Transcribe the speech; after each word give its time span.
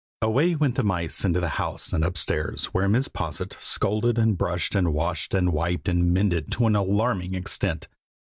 Away 0.23 0.55
went 0.55 0.73
the 0.73 0.83
mice 0.83 1.23
into 1.23 1.39
the 1.41 1.47
house 1.61 1.93
and 1.93 2.03
upstairs, 2.03 2.65
where 2.73 2.87
Mrs. 2.87 3.13
Posset 3.13 3.55
scolded, 3.59 4.17
and 4.17 4.35
brushed, 4.35 4.73
and 4.73 4.95
washed, 4.95 5.35
and 5.35 5.53
wiped 5.53 5.87
and 5.87 6.11
mended 6.11 6.51
to 6.53 6.65
an 6.65 6.75
alarming 6.75 7.35
extent. 7.35 7.87